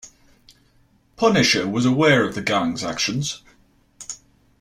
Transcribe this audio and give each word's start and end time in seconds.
Punisher 1.15 1.67
was 1.67 1.85
aware 1.85 2.27
of 2.27 2.33
the 2.33 2.41
gang's 2.41 2.83
actions. 2.83 3.43